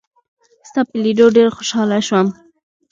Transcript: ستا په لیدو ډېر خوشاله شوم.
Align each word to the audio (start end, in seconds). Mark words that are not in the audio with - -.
ستا 0.67 0.81
په 0.89 0.95
لیدو 1.03 1.25
ډېر 1.37 1.49
خوشاله 1.57 1.97
شوم. 2.07 2.27